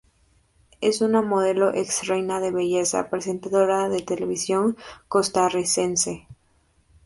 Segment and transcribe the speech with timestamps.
[0.81, 4.75] Es una modelo ex-reina de belleza y presentadora de televisión
[5.07, 6.25] costarricense.